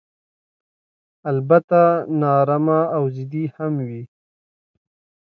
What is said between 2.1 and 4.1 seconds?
نا ارامه او ضدي هم وي.